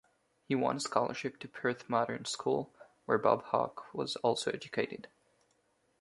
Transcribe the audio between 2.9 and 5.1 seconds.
where Bob Hawke was also educated.